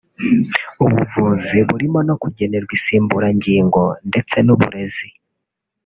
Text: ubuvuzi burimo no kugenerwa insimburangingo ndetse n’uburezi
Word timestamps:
ubuvuzi 0.83 1.57
burimo 1.69 1.99
no 2.07 2.15
kugenerwa 2.21 2.71
insimburangingo 2.77 3.81
ndetse 4.09 4.35
n’uburezi 4.45 5.07